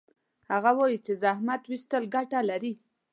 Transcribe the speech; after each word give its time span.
هغه 0.51 0.71
وایي 0.79 0.97
چې 1.05 1.13
زحمت 1.23 1.61
ویستل 1.65 2.03
ګټه 2.15 2.39
لري 2.49 2.73